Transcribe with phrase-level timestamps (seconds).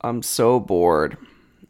[0.00, 1.18] I'm so bored.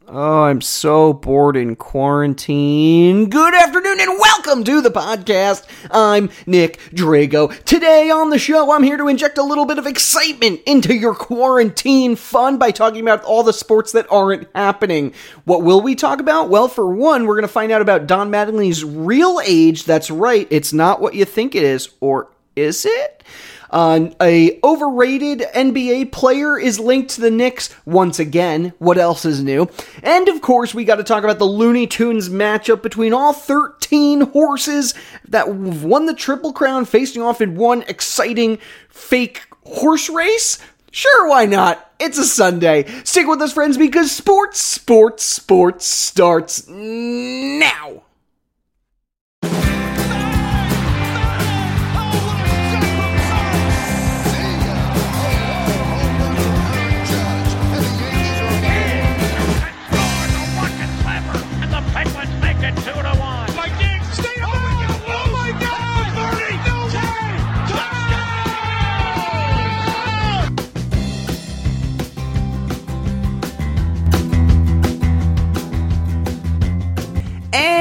[0.07, 3.27] Oh, I'm so bored in quarantine.
[3.27, 5.65] Good afternoon and welcome to the podcast.
[5.89, 7.63] I'm Nick Drago.
[7.63, 11.15] Today on the show, I'm here to inject a little bit of excitement into your
[11.15, 15.13] quarantine fun by talking about all the sports that aren't happening.
[15.45, 16.49] What will we talk about?
[16.49, 19.85] Well, for one, we're going to find out about Don Mattingly's real age.
[19.85, 23.23] That's right, it's not what you think it is, or is it?
[23.69, 28.73] Uh, a overrated NBA player is linked to the Knicks once again.
[28.79, 29.69] What else is new?
[30.03, 34.21] And of course, we got to talk about the Looney Tunes matchup between all 13
[34.21, 34.93] horses
[35.27, 38.59] that won the Triple Crown facing off in one exciting
[38.89, 40.59] fake horse race.
[40.91, 41.91] Sure, why not?
[41.99, 42.85] It's a Sunday.
[43.03, 48.03] Stick with us, friends, because sports, sports, sports starts now.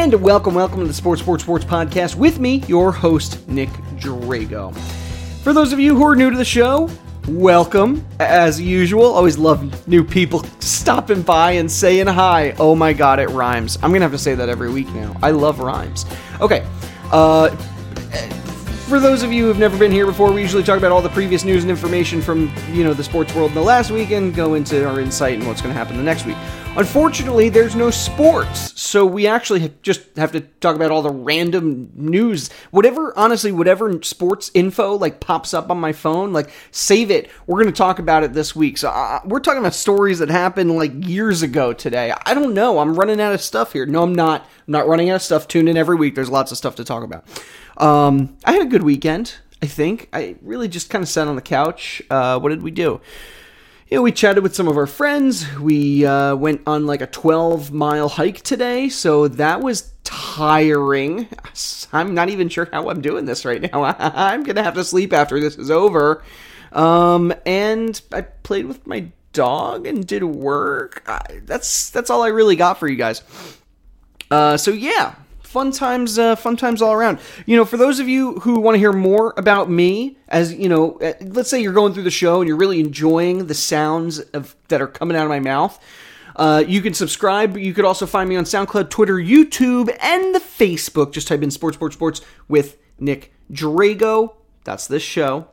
[0.08, 4.74] And welcome, welcome to the Sports, Sports, Sports podcast with me, your host, Nick Drago.
[5.42, 6.88] For those of you who are new to the show,
[7.28, 8.02] welcome.
[8.18, 12.54] As usual, always love new people stopping by and saying hi.
[12.58, 13.76] Oh my god, it rhymes.
[13.82, 15.14] I'm gonna have to say that every week now.
[15.22, 16.06] I love rhymes.
[16.40, 16.66] Okay,
[17.12, 17.54] uh,
[18.88, 21.10] for those of you who've never been here before, we usually talk about all the
[21.10, 24.34] previous news and information from, you know, the sports world in the last week and
[24.34, 26.38] go into our insight and what's going to happen the next week.
[26.78, 31.90] Unfortunately, there's no sports, so we actually just have to talk about all the random
[31.96, 32.50] news.
[32.70, 37.30] Whatever, honestly, whatever sports info like pops up on my phone, like save it.
[37.48, 38.78] We're going to talk about it this week.
[38.78, 42.14] So uh, we're talking about stories that happened like years ago today.
[42.24, 42.78] I don't know.
[42.78, 43.84] I'm running out of stuff here.
[43.84, 44.42] No, I'm not.
[44.42, 45.48] I'm not running out of stuff.
[45.48, 46.14] Tune in every week.
[46.14, 47.24] There's lots of stuff to talk about.
[47.78, 49.34] Um, I had a good weekend.
[49.60, 52.02] I think I really just kind of sat on the couch.
[52.08, 53.00] Uh, what did we do?
[53.90, 55.46] You know, we chatted with some of our friends.
[55.58, 61.26] We uh, went on like a 12 mile hike today, so that was tiring.
[61.94, 63.84] I'm not even sure how I'm doing this right now.
[63.98, 66.22] I'm gonna have to sleep after this is over.
[66.70, 71.02] Um, and I played with my dog and did work.
[71.06, 73.22] I, that's that's all I really got for you guys.
[74.30, 75.14] Uh, so yeah,
[75.48, 77.18] fun times, uh, fun times all around.
[77.46, 80.68] You know, for those of you who want to hear more about me, as you
[80.68, 84.18] know, uh, let's say you're going through the show and you're really enjoying the sounds
[84.18, 85.82] of that are coming out of my mouth.
[86.36, 87.56] Uh, you can subscribe.
[87.56, 91.12] You could also find me on SoundCloud, Twitter, YouTube, and the Facebook.
[91.12, 94.34] Just type in Sports, Sports, Sports with Nick Drago.
[94.64, 95.48] That's this show.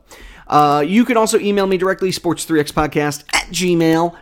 [0.46, 4.18] Uh, you can also email me directly, sports3xpodcast at gmail.com.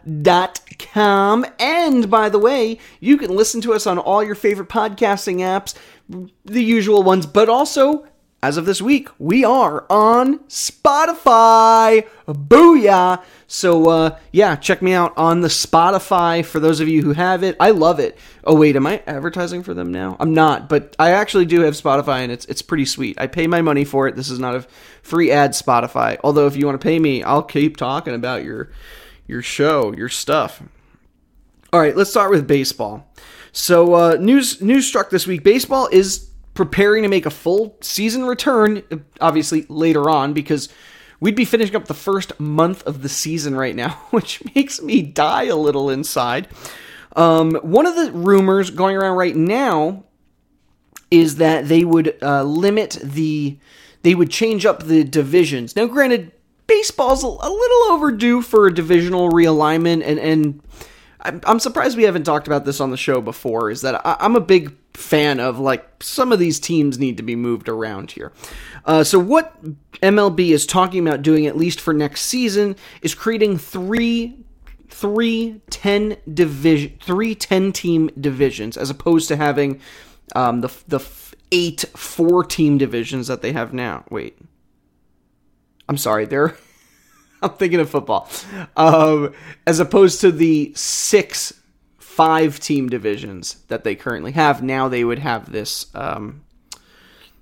[1.58, 5.74] And by the way, you can listen to us on all your favorite podcasting apps,
[6.44, 8.06] the usual ones, but also,
[8.44, 12.06] as of this week, we are on Spotify.
[12.28, 13.24] Booyah!
[13.46, 17.42] So, uh, yeah, check me out on the Spotify for those of you who have
[17.42, 17.56] it.
[17.58, 18.18] I love it.
[18.44, 20.18] Oh, wait, am I advertising for them now?
[20.20, 23.18] I'm not, but I actually do have Spotify and it's, it's pretty sweet.
[23.18, 24.14] I pay my money for it.
[24.14, 24.66] This is not a
[25.00, 26.18] free ad Spotify.
[26.22, 28.70] Although, if you want to pay me, I'll keep talking about your,
[29.26, 30.62] your show, your stuff.
[31.72, 33.10] All right, let's start with baseball.
[33.52, 35.42] So, uh, news news struck this week.
[35.44, 38.82] Baseball is preparing to make a full season return,
[39.20, 40.68] obviously later on, because
[41.20, 45.02] we'd be finishing up the first month of the season right now, which makes me
[45.02, 46.48] die a little inside.
[47.16, 50.04] Um, one of the rumors going around right now
[51.10, 53.58] is that they would uh, limit the,
[54.02, 55.76] they would change up the divisions.
[55.76, 56.32] Now, granted,
[56.66, 60.60] baseball's a, little overdue for a divisional realignment, and and
[61.46, 63.70] I'm surprised we haven't talked about this on the show before.
[63.70, 67.36] Is that I'm a big fan of like some of these teams need to be
[67.36, 68.32] moved around here.
[68.84, 69.60] Uh, so what
[70.00, 74.38] MLB is talking about doing at least for next season is creating three
[74.88, 79.80] three 10 division three 10 team divisions as opposed to having
[80.36, 81.00] um, the the
[81.50, 84.04] eight four team divisions that they have now.
[84.10, 84.38] Wait.
[85.88, 86.56] I'm sorry, they're
[87.42, 88.28] I'm thinking of football.
[88.76, 89.34] Um,
[89.66, 91.52] as opposed to the six
[92.14, 94.62] five team divisions that they currently have.
[94.62, 96.44] Now they would have this um,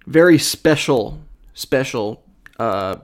[0.06, 1.20] very special,
[1.52, 2.22] special.
[2.58, 2.96] Uh,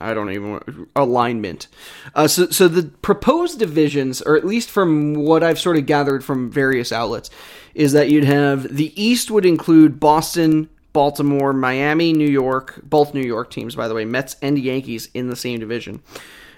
[0.00, 1.66] I don't even want, alignment.
[2.14, 6.24] Uh, so, so the proposed divisions, or at least from what I've sort of gathered
[6.24, 7.30] from various outlets,
[7.74, 13.26] is that you'd have the East would include Boston, Baltimore, Miami, New York, both New
[13.26, 16.00] York teams, by the way, Mets and Yankees in the same division.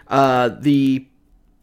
[0.07, 1.07] Uh, the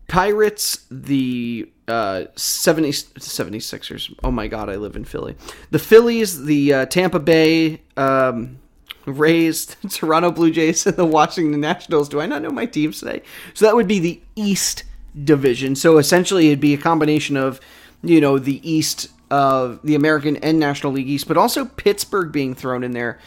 [0.08, 4.14] Pirates, the uh, 70, 76ers.
[4.24, 5.36] Oh my God, I live in Philly.
[5.72, 8.60] The Phillies, the uh, Tampa Bay um,
[9.06, 12.10] Rays, Toronto Blue Jays, and the Washington Nationals.
[12.10, 13.22] Do I not know my teams today?
[13.54, 14.84] So that would be the East
[15.24, 15.76] Division.
[15.76, 17.60] So essentially, it'd be a combination of,
[18.04, 22.54] you know, the East of the American and National League East, but also Pittsburgh being
[22.54, 23.20] thrown in there.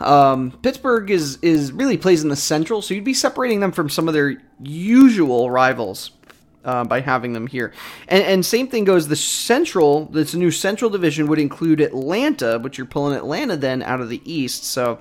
[0.00, 3.88] Um, Pittsburgh is is really plays in the Central, so you'd be separating them from
[3.88, 6.10] some of their usual rivals
[6.66, 7.72] uh, by having them here.
[8.08, 10.06] And, and same thing goes the Central.
[10.06, 14.20] This new Central division would include Atlanta, but you're pulling Atlanta then out of the
[14.30, 14.64] East.
[14.64, 14.98] So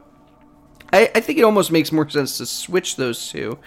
[0.94, 3.57] I, I think it almost makes more sense to switch those two.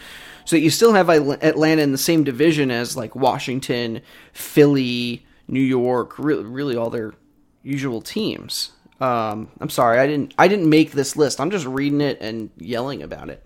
[0.45, 4.01] So you still have Atlanta in the same division as like Washington,
[4.33, 7.13] Philly, New York, really, really all their
[7.63, 8.71] usual teams.
[9.01, 11.39] Um, I'm sorry, I didn't I didn't make this list.
[11.39, 13.45] I'm just reading it and yelling about it.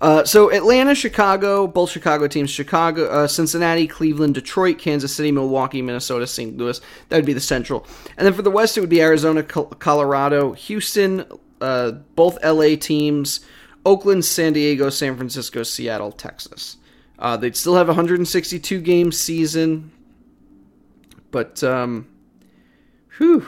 [0.00, 5.82] Uh, so Atlanta, Chicago, both Chicago teams, Chicago, uh, Cincinnati, Cleveland, Detroit, Kansas City, Milwaukee,
[5.82, 6.56] Minnesota, St.
[6.56, 6.80] Louis.
[7.08, 7.86] That would be the Central.
[8.16, 11.24] And then for the West, it would be Arizona, Colorado, Houston,
[11.60, 13.40] uh, both LA teams,
[13.84, 16.76] Oakland, San Diego, San Francisco, Seattle, Texas.
[17.18, 19.90] Uh, they'd still have a 162 game season,
[21.32, 22.06] but um,
[23.16, 23.44] whew,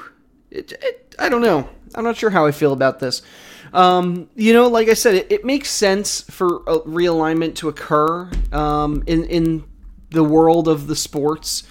[0.51, 1.69] it, it, I don't know.
[1.95, 3.23] I'm not sure how I feel about this.
[3.73, 8.31] Um, you know, like I said, it, it, makes sense for a realignment to occur
[8.53, 9.65] um, in in
[10.11, 11.63] the world of the sports,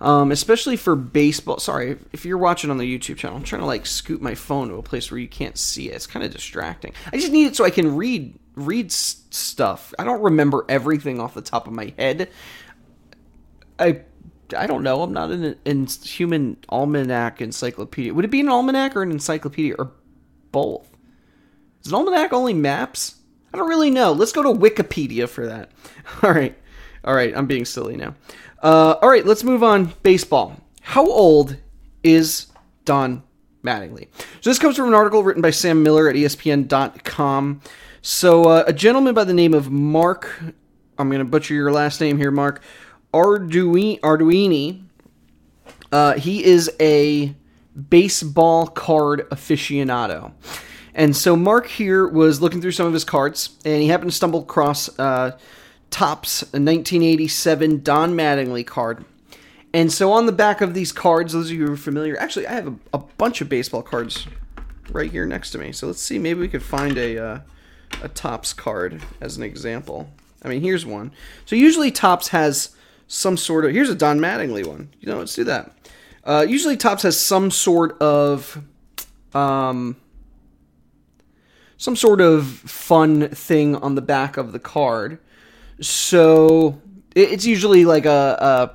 [0.00, 1.58] um, especially for baseball.
[1.58, 4.68] Sorry, if you're watching on the YouTube channel, I'm trying to like scoot my phone
[4.68, 5.94] to a place where you can't see it.
[5.94, 6.94] It's kind of distracting.
[7.12, 9.92] I just need it so I can read read s- stuff.
[9.98, 12.30] I don't remember everything off the top of my head.
[13.78, 14.00] I
[14.56, 15.02] I don't know.
[15.02, 18.14] I'm not an, an human almanac encyclopedia.
[18.14, 19.92] Would it be an almanac or an encyclopedia or
[20.50, 20.91] both?
[21.84, 23.16] Is an almanac only maps?
[23.52, 24.12] I don't really know.
[24.12, 25.70] Let's go to Wikipedia for that.
[26.22, 26.56] All right.
[27.04, 27.36] All right.
[27.36, 28.14] I'm being silly now.
[28.62, 29.26] Uh, all right.
[29.26, 29.92] Let's move on.
[30.04, 30.56] Baseball.
[30.82, 31.56] How old
[32.04, 32.46] is
[32.84, 33.24] Don
[33.64, 34.06] Mattingly?
[34.40, 37.60] So this comes from an article written by Sam Miller at ESPN.com.
[38.02, 40.40] So uh, a gentleman by the name of Mark,
[40.96, 42.62] I'm going to butcher your last name here, Mark
[43.12, 43.98] Arduini.
[44.00, 44.84] Arduini
[45.92, 47.34] uh, he is a
[47.88, 50.32] baseball card aficionado.
[50.94, 54.16] And so Mark here was looking through some of his cards, and he happened to
[54.16, 55.38] stumble across uh,
[55.90, 59.04] Topps 1987 Don Mattingly card.
[59.74, 62.46] And so on the back of these cards, those of you who are familiar, actually,
[62.46, 64.26] I have a, a bunch of baseball cards
[64.90, 65.72] right here next to me.
[65.72, 67.38] So let's see, maybe we could find a uh,
[68.02, 70.10] a Topps card as an example.
[70.42, 71.12] I mean, here's one.
[71.46, 72.74] So usually Topps has
[73.06, 73.72] some sort of.
[73.72, 74.90] Here's a Don Mattingly one.
[75.00, 75.72] You know, let's do that.
[76.24, 78.62] Uh, usually Topps has some sort of
[79.34, 79.96] um,
[81.82, 85.18] some sort of fun thing on the back of the card.
[85.80, 86.80] So
[87.12, 88.70] it's usually like a, a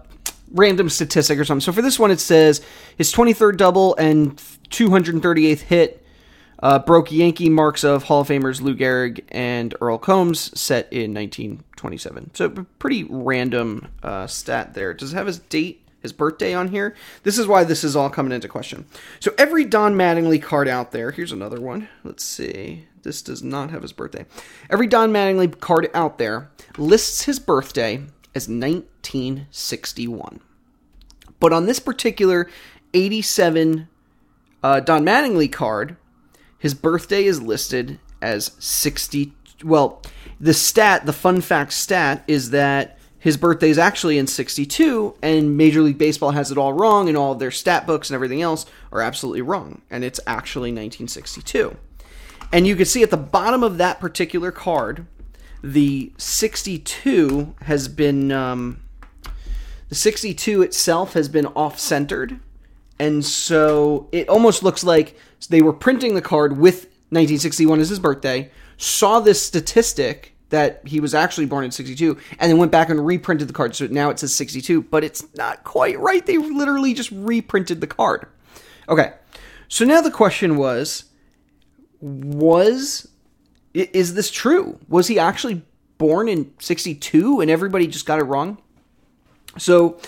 [0.51, 1.61] random statistic or something.
[1.61, 2.59] So for this one, it says
[2.97, 4.35] his 23rd double and
[4.71, 6.05] 238th hit
[6.59, 11.13] uh, broke Yankee marks of Hall of Famers Lou Gehrig and Earle Combs set in
[11.13, 12.31] 1927.
[12.33, 14.93] So pretty random uh, stat there.
[14.93, 15.86] Does it have his date?
[16.07, 16.95] His birthday on here.
[17.23, 18.85] This is why this is all coming into question.
[19.19, 21.89] So every Don Mattingly card out there, here's another one.
[22.03, 22.87] Let's see.
[23.03, 24.25] This does not have his birthday.
[24.69, 27.97] Every Don Mattingly card out there lists his birthday
[28.33, 30.39] as 1961.
[31.39, 32.49] But on this particular
[32.93, 33.89] 87
[34.63, 35.97] uh, Don Mattingly card,
[36.57, 39.33] his birthday is listed as 60.
[39.63, 40.01] Well,
[40.39, 45.57] the stat, the fun fact stat, is that his birthday is actually in 62 and
[45.57, 48.41] major league baseball has it all wrong and all of their stat books and everything
[48.41, 51.75] else are absolutely wrong and it's actually 1962
[52.51, 55.05] and you can see at the bottom of that particular card
[55.63, 58.81] the 62 has been um,
[59.89, 62.39] the 62 itself has been off centered
[62.99, 65.17] and so it almost looks like
[65.49, 70.99] they were printing the card with 1961 as his birthday saw this statistic that he
[70.99, 73.75] was actually born in 62 and then went back and reprinted the card.
[73.75, 76.25] So now it says 62 but it's not quite right.
[76.25, 78.27] They literally just reprinted the card.
[78.89, 79.13] Okay.
[79.67, 81.05] So now the question was
[81.99, 83.07] was
[83.73, 84.79] is this true?
[84.87, 85.61] Was he actually
[85.97, 88.57] born in 62 and everybody just got it wrong?
[89.57, 89.99] So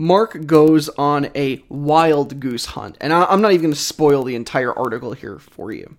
[0.00, 4.36] Mark goes on a wild goose hunt, and I'm not even going to spoil the
[4.36, 5.96] entire article here for you.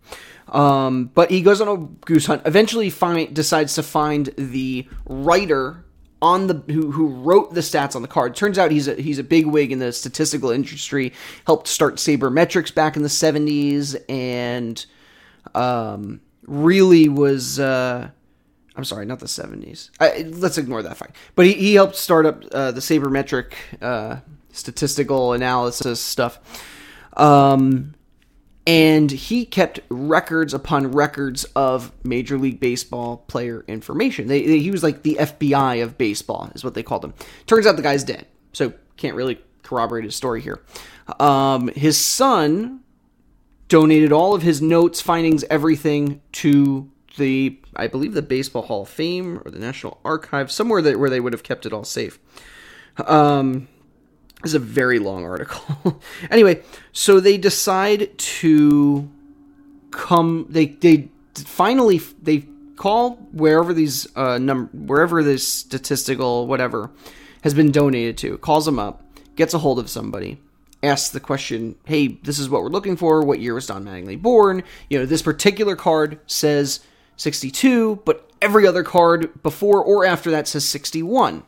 [0.47, 2.43] Um, but he goes on a goose hunt.
[2.45, 5.83] Eventually, find decides to find the writer
[6.21, 8.35] on the who who wrote the stats on the card.
[8.35, 11.11] Turns out he's a he's a big wig in the statistical industry.
[11.45, 14.85] Helped start Sabermetrics back in the '70s, and
[15.53, 17.59] um, really was.
[17.59, 18.11] Uh,
[18.79, 19.89] I'm sorry, not the 70s.
[19.99, 21.17] I, let's ignore that fact.
[21.35, 24.21] But he, he helped start up uh, the sabermetric uh,
[24.53, 26.39] statistical analysis stuff.
[27.17, 27.93] Um,
[28.65, 34.29] and he kept records upon records of Major League Baseball player information.
[34.29, 37.13] They, they, he was like the FBI of baseball, is what they called him.
[37.47, 40.61] Turns out the guy's dead, so can't really corroborate his story here.
[41.19, 42.79] Um, his son
[43.67, 48.89] donated all of his notes, findings, everything to the, I believe, the Baseball Hall of
[48.89, 52.19] Fame or the National Archive, somewhere that where they would have kept it all safe.
[53.05, 53.67] Um,
[54.41, 56.01] this is a very long article.
[56.31, 56.63] anyway,
[56.93, 59.09] so they decide to
[59.91, 60.45] come.
[60.49, 66.89] They they finally they call wherever these uh num wherever this statistical whatever
[67.43, 68.37] has been donated to.
[68.37, 69.03] Calls them up,
[69.35, 70.39] gets a hold of somebody,
[70.81, 73.21] asks the question, "Hey, this is what we're looking for.
[73.21, 74.63] What year was Don Mattingly born?
[74.89, 76.79] You know, this particular card says
[77.19, 81.43] 62, but every other card before or after that says 61."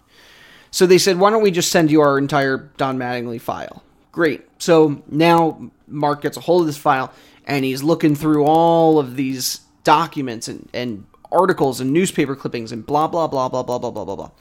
[0.71, 3.83] So they said, why don't we just send you our entire Don Mattingly file?
[4.13, 4.47] Great.
[4.57, 7.13] So now Mark gets a hold of this file
[7.45, 12.85] and he's looking through all of these documents and, and articles and newspaper clippings and
[12.85, 14.31] blah, blah, blah, blah, blah, blah, blah, blah, blah.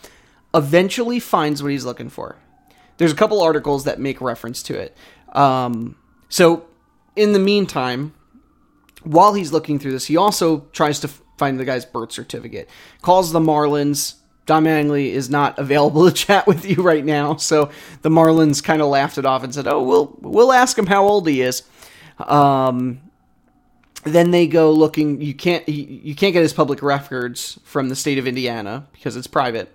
[0.55, 2.37] Eventually finds what he's looking for.
[2.99, 4.97] There's a couple articles that make reference to it.
[5.33, 5.97] Um,
[6.29, 6.67] so
[7.17, 8.15] in the meantime,
[9.03, 12.69] while he's looking through this, he also tries to find the guy's birth certificate.
[13.03, 14.17] Calls the Marlins,
[14.47, 17.71] Don Mattingly is not available to chat with you right now, so
[18.03, 21.07] the Marlins kind of laughed it off and said, "Oh, we'll we'll ask him how
[21.07, 21.63] old he is."
[22.19, 23.01] Um,
[24.05, 25.21] then they go looking.
[25.21, 29.27] You can't you can't get his public records from the state of Indiana because it's
[29.27, 29.73] private.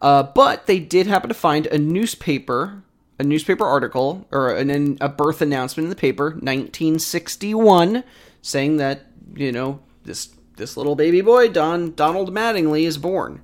[0.00, 2.82] Uh, but they did happen to find a newspaper,
[3.18, 8.04] a newspaper article or an, a birth announcement in the paper, 1961,
[8.44, 13.40] saying that you know this this little baby boy Don Donald Mattingly is born.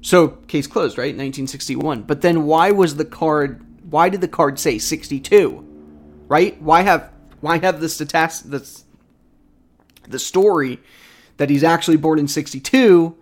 [0.00, 1.14] So case closed, right?
[1.14, 2.02] 1961.
[2.02, 3.64] But then why was the card?
[3.90, 5.64] Why did the card say 62?
[6.28, 6.60] Right?
[6.62, 8.66] Why have why have the status the
[10.08, 10.80] the story
[11.36, 13.16] that he's actually born in 62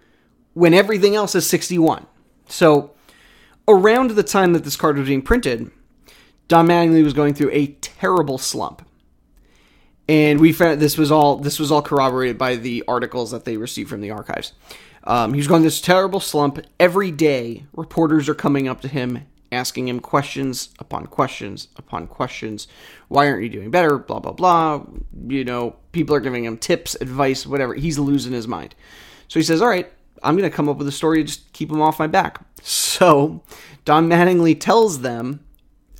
[0.54, 2.06] when everything else is 61?
[2.48, 2.92] So
[3.66, 5.72] around the time that this card was being printed,
[6.46, 8.85] Don Mattingly was going through a terrible slump.
[10.08, 13.56] And we found this was all this was all corroborated by the articles that they
[13.56, 14.52] received from the archives.
[15.04, 16.58] Um, going this terrible slump.
[16.80, 22.66] Every day, reporters are coming up to him, asking him questions upon questions upon questions.
[23.08, 23.98] Why aren't you doing better?
[23.98, 24.84] Blah, blah, blah.
[25.28, 27.74] You know, people are giving him tips, advice, whatever.
[27.74, 28.74] He's losing his mind.
[29.28, 29.90] So he says, All right,
[30.22, 32.44] I'm going to come up with a story to just keep him off my back.
[32.96, 33.42] So
[33.84, 35.40] Don Mattingly tells them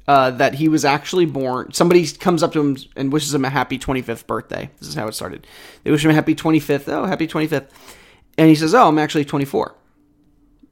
[0.08, 1.72] uh, that he was actually born.
[1.72, 4.70] Somebody comes up to him and wishes him a happy 25th birthday.
[4.78, 5.46] This is how it started.
[5.82, 6.88] They wish him a happy 25th.
[6.88, 7.68] Oh, happy 25th.
[8.38, 9.74] And he says, "Oh, I'm actually 24."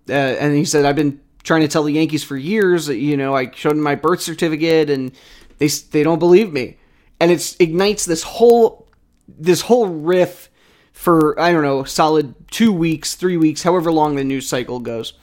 [0.09, 2.89] Uh, and he said, "I've been trying to tell the Yankees for years.
[2.89, 5.13] You know, I showed them my birth certificate, and
[5.59, 6.77] they they don't believe me."
[7.19, 8.89] And it ignites this whole
[9.27, 10.51] this whole riff
[10.93, 15.15] for I don't know, solid two weeks, three weeks, however long the news cycle goes.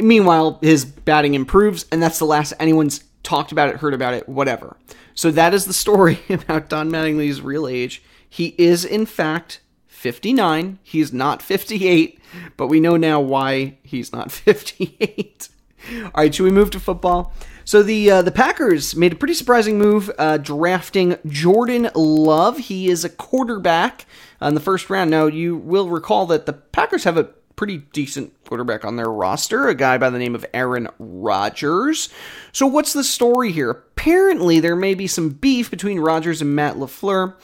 [0.00, 4.28] Meanwhile, his batting improves, and that's the last anyone's talked about it, heard about it,
[4.28, 4.76] whatever.
[5.14, 8.02] So that is the story about Don Mattingly's real age.
[8.28, 10.78] He is, in fact, 59.
[10.82, 12.20] He's not 58,
[12.56, 15.48] but we know now why he's not 58.
[16.04, 17.32] All right, should we move to football?
[17.64, 22.58] So the uh, the Packers made a pretty surprising move, uh, drafting Jordan Love.
[22.58, 24.06] He is a quarterback
[24.40, 25.10] in the first round.
[25.10, 29.68] Now you will recall that the Packers have a pretty decent quarterback on their roster,
[29.68, 32.08] a guy by the name of Aaron Rodgers.
[32.52, 33.70] So what's the story here?
[33.70, 37.34] Apparently, there may be some beef between Rodgers and Matt LaFleur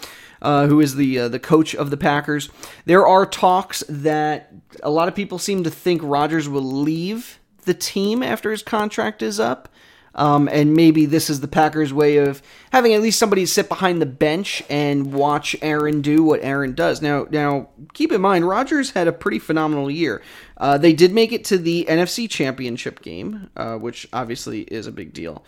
[0.45, 2.51] uh, who is the uh, the coach of the Packers.
[2.85, 4.53] There are talks that
[4.83, 9.23] a lot of people seem to think Rodgers will leave the team after his contract
[9.23, 9.69] is up.
[10.15, 12.41] Um, and maybe this is the Packers' way of
[12.71, 17.03] having at least somebody sit behind the bench and watch Aaron do what Aaron does.
[17.03, 20.23] Now, now keep in mind, Rodgers had a pretty phenomenal year.
[20.57, 24.93] Uh, they did make it to the NFC Championship game, uh, which obviously is a
[24.93, 25.45] big deal.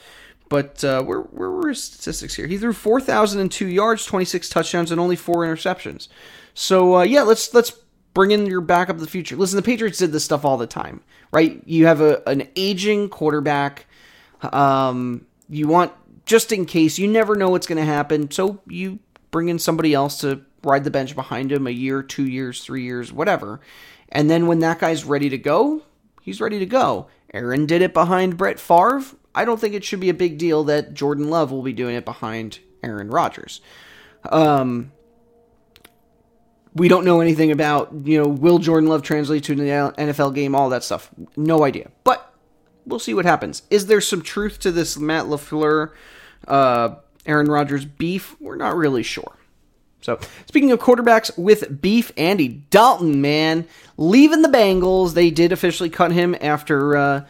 [0.49, 2.47] But uh, where, where were his statistics here?
[2.47, 6.09] He threw 4,002 yards, 26 touchdowns, and only four interceptions.
[6.55, 7.73] So uh, yeah, let's let's
[8.15, 9.37] bring in your backup of the future.
[9.37, 11.63] Listen, the Patriots did this stuff all the time, right?
[11.67, 13.86] You have a an aging quarterback.
[14.43, 15.93] Um, you want
[16.25, 18.99] just in case you never know what's going to happen, so you
[19.31, 22.83] bring in somebody else to ride the bench behind him a year, two years, three
[22.83, 23.61] years, whatever.
[24.09, 25.83] And then when that guy's ready to go,
[26.23, 27.09] he's ready to go.
[27.33, 29.03] Aaron did it behind Brett Favre.
[29.35, 31.95] I don't think it should be a big deal that Jordan Love will be doing
[31.95, 33.61] it behind Aaron Rodgers.
[34.31, 34.93] Um,
[36.75, 40.55] we don't know anything about, you know, will Jordan Love translate to an NFL game,
[40.55, 41.11] all that stuff.
[41.37, 41.91] No idea.
[42.05, 42.33] But
[42.87, 43.63] we'll see what happens.
[43.71, 45.93] Is there some truth to this Matt LaFleur,
[46.47, 46.95] uh,
[47.27, 48.41] Aaron Rodgers beef?
[48.41, 49.37] We're not really sure.
[50.01, 53.67] So, speaking of quarterbacks with beef, Andy Dalton, man,
[53.97, 55.15] leaving the Bengals.
[55.15, 57.27] They did officially cut him after uh,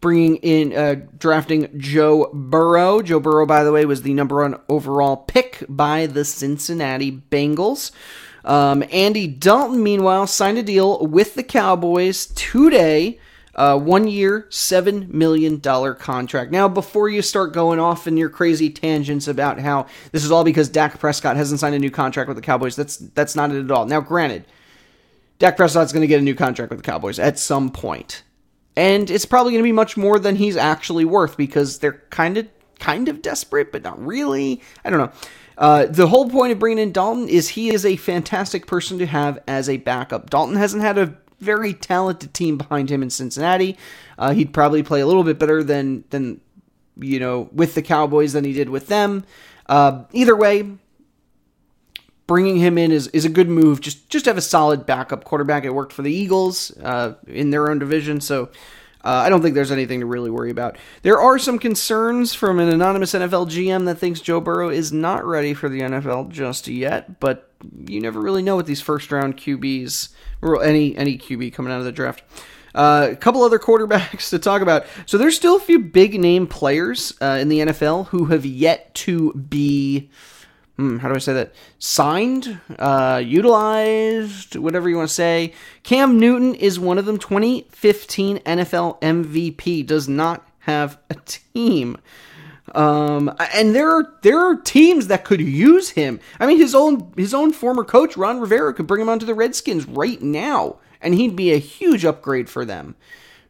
[0.00, 3.02] bringing in, uh, drafting Joe Burrow.
[3.02, 7.92] Joe Burrow, by the way, was the number one overall pick by the Cincinnati Bengals.
[8.44, 13.18] Um, Andy Dalton, meanwhile, signed a deal with the Cowboys today.
[13.58, 16.52] Uh, one year, $7 million contract.
[16.52, 20.44] Now, before you start going off in your crazy tangents about how this is all
[20.44, 23.64] because Dak Prescott hasn't signed a new contract with the Cowboys, that's, that's not it
[23.64, 23.84] at all.
[23.84, 24.44] Now, granted,
[25.40, 28.22] Dak Prescott's going to get a new contract with the Cowboys at some point.
[28.76, 32.36] And it's probably going to be much more than he's actually worth because they're kind
[32.36, 32.46] of
[32.78, 34.62] kind of desperate, but not really.
[34.84, 35.12] I don't know.
[35.58, 39.06] Uh, the whole point of bringing in Dalton is he is a fantastic person to
[39.06, 40.30] have as a backup.
[40.30, 43.76] Dalton hasn't had a very talented team behind him in Cincinnati.
[44.18, 46.40] Uh, he'd probably play a little bit better than than
[46.96, 49.24] you know with the Cowboys than he did with them.
[49.66, 50.68] Uh, either way,
[52.26, 53.80] bringing him in is, is a good move.
[53.80, 55.64] Just just have a solid backup quarterback.
[55.64, 58.50] It worked for the Eagles uh, in their own division, so
[59.08, 60.76] uh, I don't think there's anything to really worry about.
[61.00, 65.24] There are some concerns from an anonymous NFL GM that thinks Joe Burrow is not
[65.24, 67.50] ready for the NFL just yet, but
[67.86, 70.10] you never really know with these first round QBs
[70.42, 72.22] or any any QB coming out of the draft.
[72.74, 74.84] Uh, a couple other quarterbacks to talk about.
[75.06, 78.94] So there's still a few big name players uh, in the NFL who have yet
[78.96, 80.10] to be
[80.78, 81.52] hmm, how do I say that?
[81.78, 85.52] Signed, uh, utilized, whatever you want to say.
[85.82, 87.18] Cam Newton is one of them.
[87.18, 91.98] 2015 NFL MVP does not have a team.
[92.74, 96.20] Um, and there are there are teams that could use him.
[96.38, 99.34] I mean, his own his own former coach Ron Rivera could bring him onto the
[99.34, 102.94] Redskins right now, and he'd be a huge upgrade for them.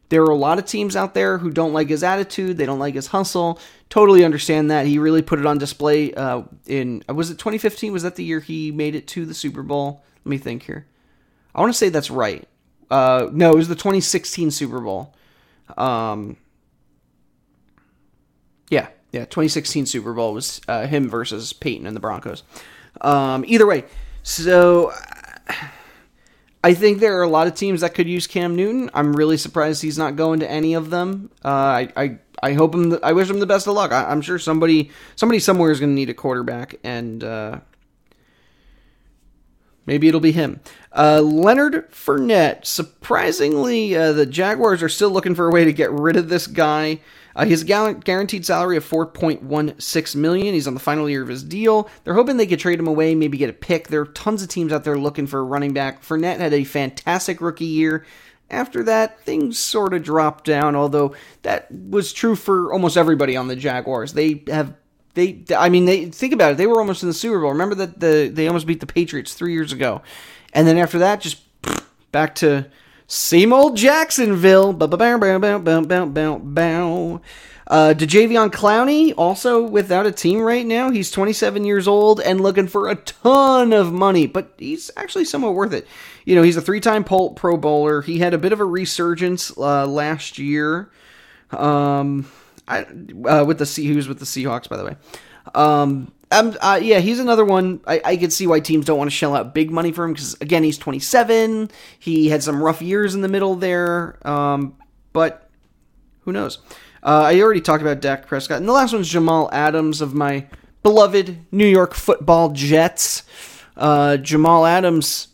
[0.09, 2.79] There are a lot of teams out there who don't like his attitude, they don't
[2.79, 3.59] like his hustle.
[3.89, 4.85] Totally understand that.
[4.85, 7.93] He really put it on display uh, in uh, was it 2015?
[7.93, 10.03] Was that the year he made it to the Super Bowl?
[10.25, 10.85] Let me think here.
[11.55, 12.47] I want to say that's right.
[12.89, 15.13] Uh, no, it was the 2016 Super Bowl.
[15.77, 16.37] Um,
[18.69, 22.43] yeah, yeah, 2016 Super Bowl was uh, him versus Peyton and the Broncos.
[23.01, 23.85] Um, either way,
[24.23, 24.91] so
[26.63, 28.89] I think there are a lot of teams that could use Cam Newton.
[28.93, 31.31] I'm really surprised he's not going to any of them.
[31.43, 32.89] Uh, I, I I hope him.
[32.89, 33.91] The, I wish him the best of luck.
[33.91, 37.59] I, am sure somebody somebody somewhere is going to need a quarterback, and uh,
[39.85, 40.59] maybe it'll be him.
[40.91, 42.65] Uh, Leonard Fournette.
[42.65, 46.47] Surprisingly, uh, the Jaguars are still looking for a way to get rid of this
[46.47, 46.99] guy.
[47.39, 50.53] Uh, he has a guaranteed salary of 4.16 million.
[50.53, 51.89] He's on the final year of his deal.
[52.03, 53.87] They're hoping they could trade him away, maybe get a pick.
[53.87, 56.03] There are tons of teams out there looking for a running back.
[56.03, 58.05] Fournette had a fantastic rookie year.
[58.49, 63.47] After that, things sort of dropped down, although that was true for almost everybody on
[63.47, 64.11] the Jaguars.
[64.11, 64.73] They have
[65.13, 67.51] they I mean they think about it, they were almost in the Super Bowl.
[67.51, 70.01] Remember that the they almost beat the Patriots 3 years ago.
[70.51, 71.41] And then after that just
[72.11, 72.65] back to
[73.09, 74.71] same old Jacksonville.
[74.71, 74.87] Bow,
[76.05, 77.21] bow, bow.
[77.65, 80.91] Uh, DeJavion Clowney, also without a team right now.
[80.91, 85.55] He's 27 years old and looking for a ton of money, but he's actually somewhat
[85.55, 85.87] worth it.
[86.23, 88.03] You know, he's a three-time Pro Bowler.
[88.03, 90.91] He had a bit of a resurgence uh, last year.
[91.49, 92.29] Um,
[92.67, 94.95] I, uh, with the he was with the Seahawks, by the way.
[95.55, 97.81] Um, um, uh, yeah, he's another one.
[97.87, 100.13] I, I could see why teams don't want to shell out big money for him
[100.13, 101.71] because again, he's 27.
[101.97, 104.77] He had some rough years in the middle there, um,
[105.13, 105.49] but
[106.21, 106.59] who knows?
[107.01, 110.47] Uh, I already talked about Dak Prescott, and the last one's Jamal Adams of my
[110.83, 113.23] beloved New York Football Jets.
[113.75, 115.29] Uh, Jamal Adams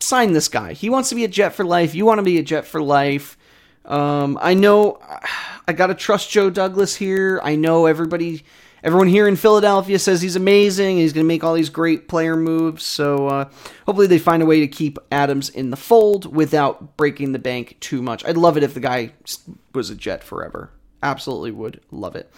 [0.00, 0.72] signed this guy.
[0.72, 1.94] He wants to be a Jet for life.
[1.94, 3.36] You want to be a Jet for life.
[3.84, 4.98] Um, I know
[5.66, 7.40] I gotta trust Joe Douglas here.
[7.42, 8.44] I know everybody,
[8.82, 10.98] everyone here in Philadelphia says he's amazing.
[10.98, 12.84] He's gonna make all these great player moves.
[12.84, 13.50] So uh,
[13.86, 17.76] hopefully they find a way to keep Adams in the fold without breaking the bank
[17.80, 18.24] too much.
[18.24, 19.12] I'd love it if the guy
[19.74, 20.70] was a Jet forever.
[21.02, 22.30] Absolutely would love it.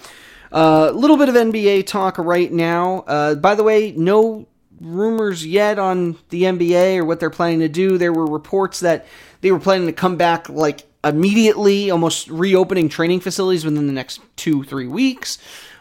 [0.53, 3.05] A uh, little bit of NBA talk right now.
[3.07, 4.48] Uh, by the way, no
[4.81, 7.98] rumors yet on the NBA or what they're planning to do.
[7.98, 9.07] There were reports that
[9.42, 14.20] they were planning to come back like immediately, almost reopening training facilities within the next
[14.37, 15.38] two, three weeks.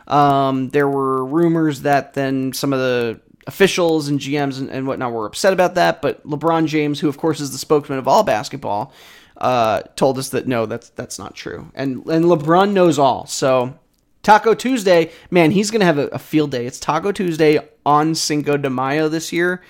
[0.10, 5.12] Um, there were rumors that then some of the officials and GMs and, and, whatnot
[5.12, 8.24] were upset about that, but LeBron James, who of course is the spokesman of all
[8.24, 8.94] basketball,
[9.38, 11.72] uh, told us that no, that's that's not true.
[11.74, 13.26] And and LeBron knows all.
[13.26, 13.78] So
[14.22, 16.66] Taco Tuesday, man, he's gonna have a, a field day.
[16.66, 19.64] It's Taco Tuesday on Cinco de Mayo this year.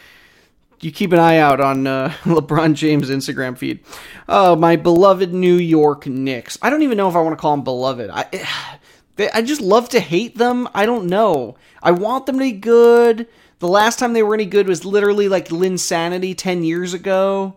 [0.81, 3.79] you keep an eye out on uh, LeBron James' Instagram feed.
[4.27, 6.57] Oh, my beloved New York Knicks.
[6.61, 8.09] I don't even know if I want to call them beloved.
[8.09, 8.25] I,
[9.19, 10.69] they, I just love to hate them.
[10.73, 11.57] I don't know.
[11.83, 13.27] I want them to be good.
[13.59, 17.55] The last time they were any good was literally like Linsanity 10 years ago,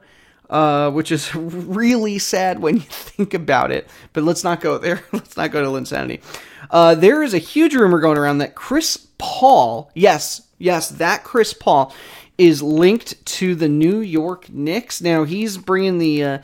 [0.51, 3.89] uh, which is really sad when you think about it.
[4.13, 5.05] But let's not go there.
[5.13, 6.21] let's not go to Linsanity.
[6.69, 11.55] Uh, there is a huge rumor going around that Chris Paul, yes, yes, that Chris
[11.55, 11.95] Paul
[12.39, 15.01] is linked to the New York Knicks.
[15.01, 16.25] Now he's bringing the.
[16.25, 16.39] Uh,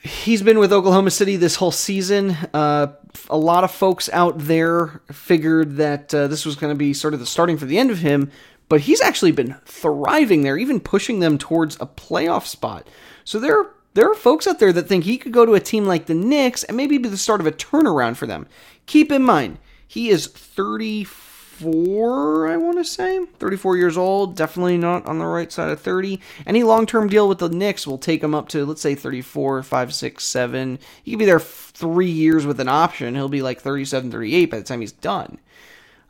[0.00, 2.36] he's been with Oklahoma City this whole season.
[2.52, 2.92] Uh,
[3.28, 7.14] a lot of folks out there figured that uh, this was going to be sort
[7.14, 8.30] of the starting for the end of him,
[8.68, 12.86] but he's actually been thriving there, even pushing them towards a playoff spot.
[13.24, 15.86] So there, there are folks out there that think he could go to a team
[15.86, 18.46] like the Knicks and maybe be the start of a turnaround for them.
[18.86, 23.24] Keep in mind, he is 34, I want to say.
[23.38, 26.20] 34 years old, definitely not on the right side of 30.
[26.46, 29.62] Any long term deal with the Knicks will take him up to, let's say, 34,
[29.62, 30.78] 5, 6, 7.
[31.02, 33.14] He could be there three years with an option.
[33.14, 35.38] He'll be like 37, 38 by the time he's done.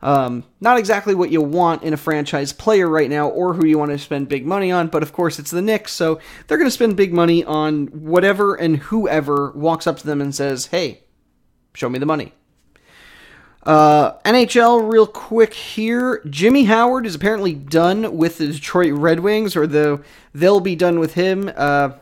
[0.01, 3.79] Um, not exactly what you want in a franchise player right now, or who you
[3.79, 6.67] want to spend big money on, but of course it's the Knicks, so they're going
[6.67, 11.01] to spend big money on whatever and whoever walks up to them and says, hey,
[11.73, 12.33] show me the money.
[13.65, 16.21] Uh, NHL, real quick here.
[16.29, 20.99] Jimmy Howard is apparently done with the Detroit Red Wings, or the, they'll be done
[20.99, 21.51] with him.
[21.55, 21.93] Uh,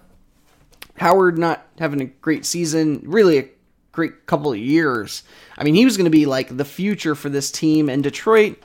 [0.95, 3.49] Howard not having a great season, really a
[3.93, 5.23] great couple of years.
[5.57, 7.89] I mean, he was going to be like the future for this team.
[7.89, 8.61] And Detroit,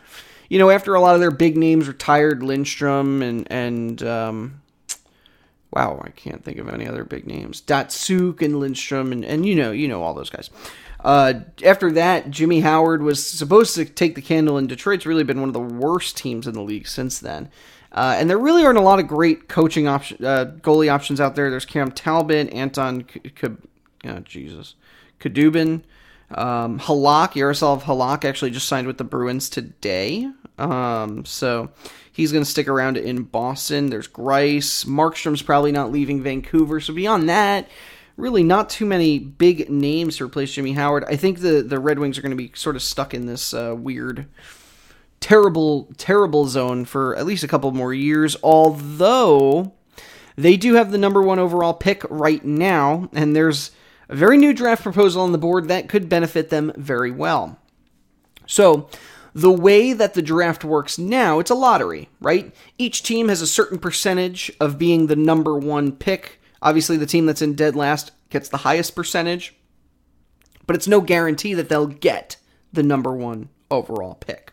[0.49, 4.61] you know, after a lot of their big names retired, Lindstrom and and um,
[5.73, 7.63] wow, I can't think of any other big names.
[7.63, 10.51] Datsyuk and Lindstrom and and you know you know all those guys.
[11.01, 11.35] Uh,
[11.65, 15.49] after that, Jimmy Howard was supposed to take the candle, and Detroit's really been one
[15.49, 17.51] of the worst teams in the league since then.
[17.93, 21.37] Uh, and there really aren't a lot of great coaching option, uh, goalie options out
[21.37, 21.51] there.
[21.51, 23.49] There's Cam Talbot, Anton, K- K-
[24.07, 24.75] oh, Jesus,
[25.21, 25.83] Khudobin,
[26.33, 30.31] um, Halak, Yaroslav Halak actually just signed with the Bruins today.
[30.59, 31.71] Um, so
[32.13, 33.89] he's going to stick around in Boston.
[33.89, 34.85] There's Greiss.
[34.85, 36.81] Markstrom's probably not leaving Vancouver.
[36.81, 37.69] So beyond that,
[38.19, 41.05] really not too many big names to replace Jimmy Howard.
[41.05, 43.55] I think the, the Red Wings are going to be sort of stuck in this
[43.55, 44.27] uh, weird,
[45.21, 48.37] terrible, terrible zone for at least a couple more years.
[48.43, 49.73] Although
[50.37, 53.71] they do have the number one overall pick right now, and there's
[54.09, 57.59] a very new draft proposal on the board that could benefit them very well.
[58.47, 58.89] So,
[59.35, 62.53] the way that the draft works now, it's a lottery, right?
[62.79, 66.38] Each team has a certain percentage of being the number one pick.
[66.63, 69.55] Obviously, the team that's in dead last gets the highest percentage,
[70.67, 72.37] but it's no guarantee that they'll get
[72.73, 74.53] the number one overall pick.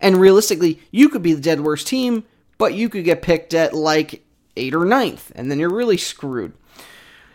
[0.00, 2.24] And realistically, you could be the dead worst team,
[2.58, 4.24] but you could get picked at like
[4.56, 6.52] eight or ninth, and then you're really screwed.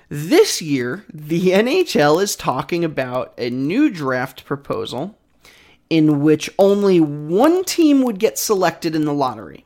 [0.10, 5.18] This year, the NHL is talking about a new draft proposal
[5.90, 9.66] in which only one team would get selected in the lottery.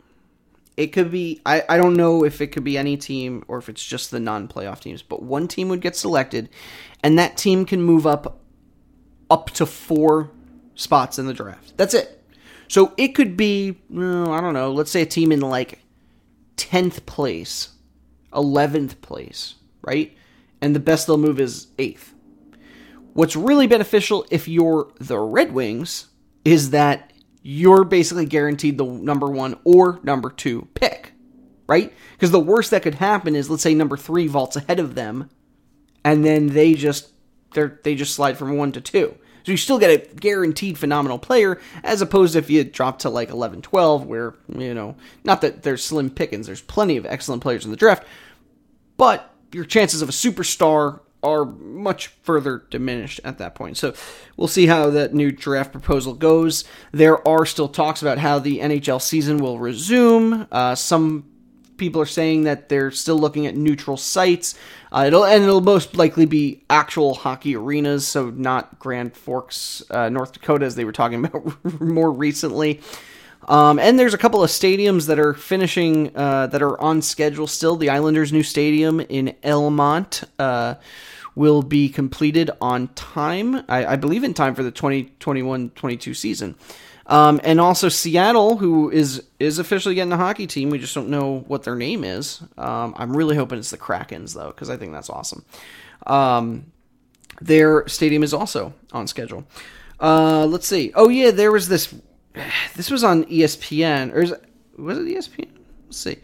[0.78, 3.70] It could be, I, I don't know if it could be any team or if
[3.70, 6.50] it's just the non playoff teams, but one team would get selected,
[7.04, 8.42] and that team can move up
[9.30, 10.32] up to four
[10.76, 11.78] spots in the draft.
[11.78, 12.24] That's it.
[12.68, 15.80] So it could be, well, I don't know, let's say a team in like
[16.58, 17.70] 10th place,
[18.34, 20.16] 11th place, right?
[20.62, 22.14] And the best they'll move is 8th.
[23.14, 26.08] What's really beneficial if you're the Red Wings
[26.44, 27.14] is that
[27.48, 31.14] you're basically guaranteed the number one or number two pick,
[31.68, 31.94] right?
[32.14, 35.30] Because the worst that could happen is let's say number three vaults ahead of them,
[36.04, 37.12] and then they just
[37.54, 39.16] they they just slide from one to two.
[39.44, 43.12] So you still get a guaranteed phenomenal player, as opposed to if you drop to
[43.12, 47.44] like 11, 12, where, you know, not that there's slim pickings, there's plenty of excellent
[47.44, 48.08] players in the draft,
[48.98, 53.78] but your chances of a superstar are much further diminished at that point.
[53.78, 53.94] So
[54.38, 56.64] we'll see how that new draft proposal goes.
[56.92, 60.48] There are still talks about how the NHL season will resume.
[60.52, 61.26] Uh, some
[61.78, 64.56] people are saying that they're still looking at neutral sites.
[64.92, 70.10] Uh, it'll and it'll most likely be actual hockey arenas, so not Grand Forks, uh,
[70.10, 72.82] North Dakota, as they were talking about more recently.
[73.48, 77.48] Um, and there's a couple of stadiums that are finishing, uh, that are on schedule
[77.48, 77.76] still.
[77.76, 80.76] The Islanders' new stadium in Elmont uh,
[81.36, 86.56] will be completed on time, I, I believe in time for the 2021-22 season.
[87.08, 90.72] Um, and also Seattle, who is is officially getting a hockey team.
[90.72, 92.42] We just don't know what their name is.
[92.58, 95.46] Um, I'm really hoping it's the Krakens though, because I think that's awesome.
[96.08, 96.72] Um,
[97.42, 99.46] their stadium is also on schedule.
[100.00, 100.92] Uh, let's see.
[100.96, 101.94] Oh yeah, there was this.
[102.76, 104.34] This was on ESPN, or is
[104.78, 105.48] was it ESPN?
[105.86, 106.18] Let's see.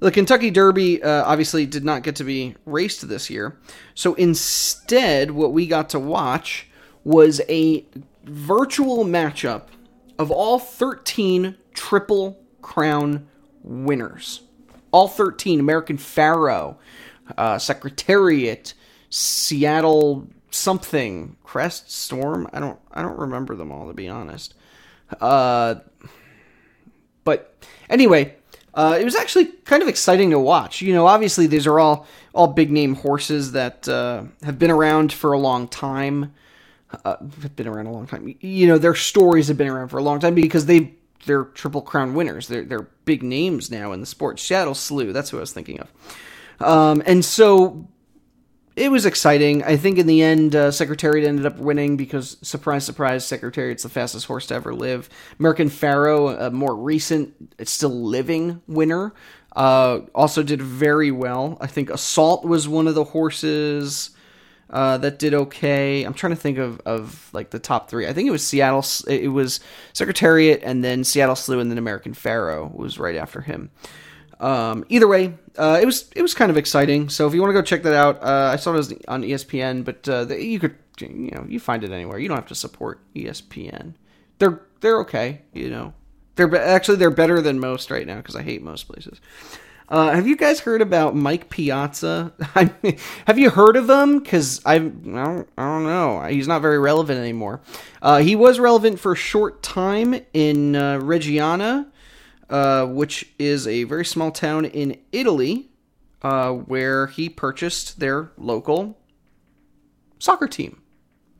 [0.00, 3.58] The Kentucky Derby uh, obviously did not get to be raced this year.
[3.94, 6.68] So instead, what we got to watch
[7.04, 7.84] was a
[8.24, 9.68] virtual matchup
[10.18, 13.26] of all 13 Triple Crown
[13.62, 14.42] winners.
[14.92, 16.76] All 13 American Pharoah,
[17.36, 18.74] uh, Secretariat,
[19.10, 22.48] Seattle something, Crest Storm.
[22.52, 24.54] I don't I don't remember them all to be honest.
[25.20, 25.76] Uh,
[27.24, 27.54] but
[27.88, 28.34] anyway,
[28.76, 30.82] uh, it was actually kind of exciting to watch.
[30.82, 35.12] You know, obviously these are all all big name horses that uh, have been around
[35.12, 36.34] for a long time.
[37.04, 38.36] Uh, have been around a long time.
[38.40, 41.80] You know, their stories have been around for a long time because they they're triple
[41.80, 42.48] crown winners.
[42.48, 44.38] They're they're big names now in the sport.
[44.38, 45.90] Seattle Slew, that's who I was thinking of.
[46.60, 47.88] Um, and so
[48.76, 49.64] it was exciting.
[49.64, 53.88] I think in the end, uh, Secretariat ended up winning because, surprise, surprise, Secretariat's the
[53.88, 55.08] fastest horse to ever live.
[55.40, 57.34] American Pharoah, a more recent,
[57.66, 59.14] still living winner,
[59.56, 61.56] uh, also did very well.
[61.58, 64.10] I think Assault was one of the horses
[64.68, 66.02] uh, that did okay.
[66.02, 68.06] I'm trying to think of, of like the top three.
[68.06, 68.84] I think it was Seattle.
[69.08, 69.60] It was
[69.94, 73.70] Secretariat, and then Seattle Slew, and then American Pharoah was right after him.
[74.40, 77.08] Um, either way, uh, it was it was kind of exciting.
[77.08, 79.22] So if you want to go check that out, uh, I saw it was on
[79.22, 82.18] ESPN, but uh, the, you could you know you find it anywhere.
[82.18, 83.94] You don't have to support ESPN.
[84.38, 85.42] They're they're okay.
[85.54, 85.94] You know,
[86.34, 89.20] they're be- actually they're better than most right now because I hate most places.
[89.88, 92.32] Uh, have you guys heard about Mike Piazza?
[93.26, 94.18] have you heard of him?
[94.18, 96.26] Because I, I don't, know.
[96.28, 97.60] He's not very relevant anymore.
[98.02, 101.86] Uh, he was relevant for a short time in uh, Reggiana,
[102.50, 105.68] uh, which is a very small town in Italy,
[106.22, 108.98] uh, where he purchased their local
[110.18, 110.80] soccer team.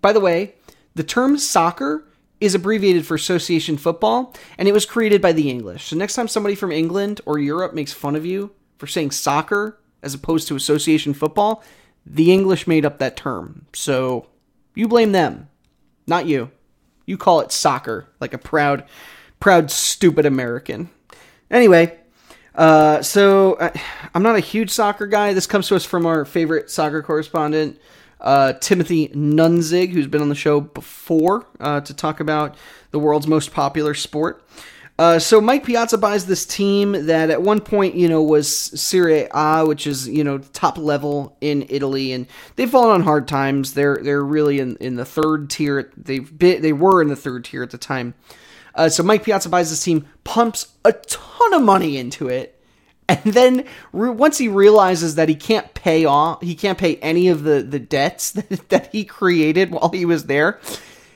[0.00, 0.54] By the way,
[0.94, 2.04] the term soccer
[2.40, 5.86] is abbreviated for association football, and it was created by the English.
[5.86, 9.78] So next time somebody from England or Europe makes fun of you for saying soccer
[10.02, 11.64] as opposed to association football,
[12.04, 13.66] the English made up that term.
[13.72, 14.26] So
[14.74, 15.48] you blame them,
[16.06, 16.50] not you.
[17.06, 18.84] You call it soccer, like a proud,
[19.40, 20.90] proud, stupid American.
[21.50, 21.98] Anyway,
[22.54, 23.70] uh, so uh,
[24.14, 25.32] I'm not a huge soccer guy.
[25.32, 27.78] This comes to us from our favorite soccer correspondent,
[28.20, 32.56] uh, Timothy Nunzig, who's been on the show before uh, to talk about
[32.90, 34.42] the world's most popular sport.
[34.98, 39.28] Uh, so Mike Piazza buys this team that at one point, you know, was Serie
[39.30, 43.74] A, which is you know top level in Italy, and they've fallen on hard times.
[43.74, 45.92] They're they're really in, in the third tier.
[45.98, 48.14] They've been, they were in the third tier at the time.
[48.76, 52.60] Uh, so Mike Piazza buys this team, pumps a ton of money into it,
[53.08, 57.28] and then re- once he realizes that he can't pay off, he can't pay any
[57.28, 60.60] of the the debts that, that he created while he was there.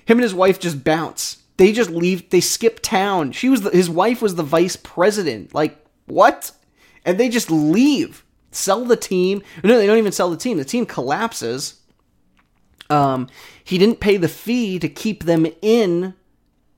[0.06, 1.38] Him and his wife just bounce.
[1.56, 2.30] They just leave.
[2.30, 3.32] They skip town.
[3.32, 5.54] She was the, his wife was the vice president.
[5.54, 6.52] Like what?
[7.04, 8.24] And they just leave.
[8.50, 9.42] Sell the team.
[9.62, 10.56] No, they don't even sell the team.
[10.56, 11.80] The team collapses.
[12.88, 13.28] Um,
[13.62, 16.14] he didn't pay the fee to keep them in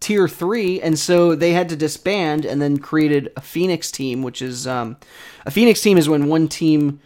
[0.03, 4.43] tier three, and so they had to disband and then created a Phoenix team, which
[4.43, 4.97] is um,
[5.47, 7.01] a Phoenix team is when one team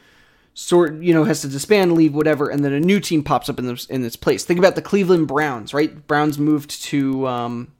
[0.55, 3.59] sort you know has to disband, leave, whatever, and then a new team pops up
[3.59, 4.45] in this in its place.
[4.45, 6.07] Think about the Cleveland Browns, right?
[6.07, 7.73] Browns moved to um,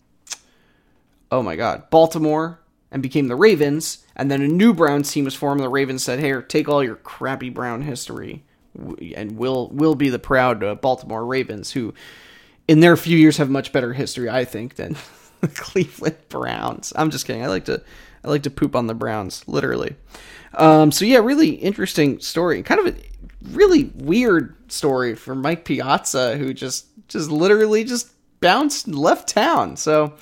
[1.33, 2.61] oh my god, Baltimore
[2.93, 5.61] and became the Ravens, and then a new Browns team was formed.
[5.61, 8.45] The Ravens said, "Hey, take all your crappy Brown history,
[9.17, 11.95] and we'll we'll be the proud uh, Baltimore Ravens who."
[12.69, 14.97] In their few years have much better history, I think, than
[15.41, 16.93] the Cleveland Browns.
[16.97, 17.43] I'm just kidding.
[17.43, 17.83] I like to
[18.25, 19.95] I like to poop on the Browns, literally.
[20.55, 22.63] Um, so yeah, really interesting story.
[22.63, 22.99] Kind of a
[23.51, 29.77] really weird story for Mike Piazza, who just just literally just bounced and left town.
[29.77, 30.15] So,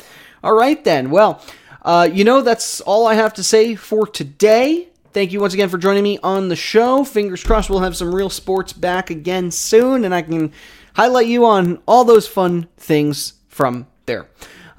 [0.42, 1.10] all right then.
[1.10, 1.42] Well,
[1.82, 4.88] uh, you know that's all I have to say for today.
[5.12, 7.04] Thank you once again for joining me on the show.
[7.04, 10.52] Fingers crossed we'll have some real sports back again soon, and I can
[10.94, 14.26] highlight you on all those fun things from there.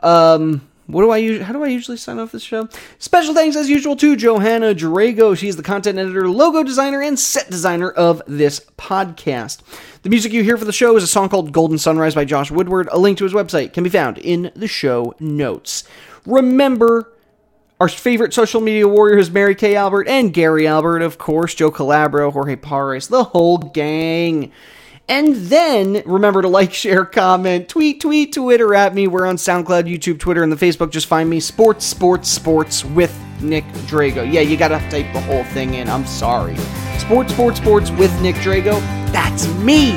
[0.02, 1.42] Um, what do I use?
[1.42, 2.70] How do I usually sign off this show?
[3.00, 5.36] Special thanks, as usual, to Johanna Drago.
[5.36, 9.62] She's the content editor, logo designer, and set designer of this podcast.
[10.04, 12.52] The music you hear for the show is a song called Golden Sunrise by Josh
[12.52, 12.88] Woodward.
[12.92, 15.86] A link to his website can be found in the show notes.
[16.28, 17.12] Remember,
[17.80, 22.32] our favorite social media warriors, Mary Kay Albert and Gary Albert, of course, Joe Calabro,
[22.32, 24.52] Jorge Pares, the whole gang.
[25.08, 29.08] And then remember to like, share, comment, tweet, tweet, Twitter at me.
[29.08, 30.90] We're on SoundCloud, YouTube, Twitter, and the Facebook.
[30.90, 34.32] Just find me Sports, Sports, Sports with Nick Drago.
[34.32, 35.90] Yeah, you gotta type the whole thing in.
[35.90, 36.56] I'm sorry.
[36.98, 38.80] Sports, Sports, Sports with Nick Drago.
[39.12, 39.92] That's me.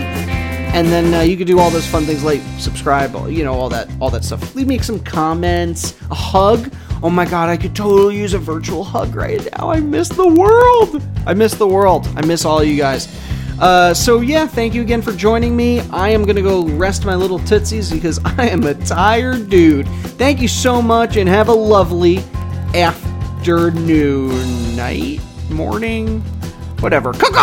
[0.74, 3.70] And then uh, you can do all those fun things like subscribe, you know, all
[3.70, 4.54] that, all that stuff.
[4.54, 8.82] Leave me some comments, a hug Oh my god, I could totally use a virtual
[8.82, 9.70] hug right now.
[9.70, 11.00] I miss the world.
[11.26, 12.08] I miss the world.
[12.16, 13.06] I miss all you guys.
[13.60, 15.80] Uh, so yeah, thank you again for joining me.
[15.90, 19.88] I am gonna go rest my little tootsies because I am a tired dude.
[20.16, 22.18] Thank you so much and have a lovely
[22.74, 26.20] afternoon, night, morning,
[26.80, 27.12] whatever.
[27.12, 27.36] Cook